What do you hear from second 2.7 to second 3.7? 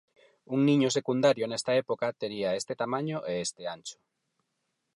tamaño e este